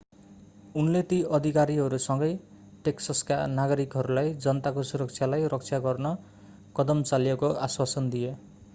[0.75, 2.29] उनले ती अधिकारीहरूसँगै
[2.87, 6.15] टेक्ससका नागरिकहरूलाई जनताको सुरक्षालाई रक्षा गर्न
[6.75, 8.37] कदम चालिएको आश्वासन दिए